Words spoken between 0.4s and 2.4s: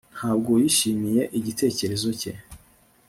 yishimiye igitekerezo cye